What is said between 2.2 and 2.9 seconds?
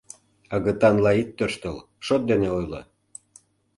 дене ойло!